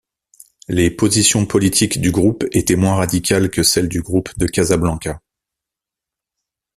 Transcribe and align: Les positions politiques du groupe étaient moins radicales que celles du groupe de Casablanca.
Les 0.67 0.89
positions 0.89 1.45
politiques 1.45 2.01
du 2.01 2.09
groupe 2.11 2.43
étaient 2.53 2.75
moins 2.75 2.95
radicales 2.95 3.51
que 3.51 3.61
celles 3.61 3.87
du 3.87 4.01
groupe 4.01 4.35
de 4.39 4.47
Casablanca. 4.47 5.21